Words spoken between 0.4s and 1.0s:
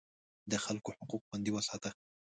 د خلکو